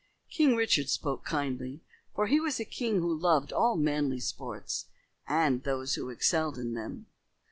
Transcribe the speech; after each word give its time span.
King 0.31 0.55
Richard 0.55 0.89
spoke 0.89 1.23
kindly, 1.25 1.83
for 2.15 2.25
he 2.25 2.39
was 2.39 2.59
a 2.59 2.65
king 2.65 3.01
who 3.01 3.13
loved 3.15 3.53
all 3.53 3.77
manly 3.77 4.19
sports 4.19 4.85
and 5.27 5.61
those 5.61 5.93
who 5.93 6.09
excelled 6.09 6.57
in 6.57 6.73
them. 6.73 7.05